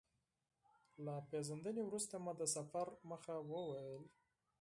له 1.05 1.13
پېژندنې 1.29 1.81
وروسته 1.85 2.15
مې 2.23 2.33
د 2.39 2.41
سفر 2.55 2.87
موخه 3.09 3.35
وویل. 3.51 4.03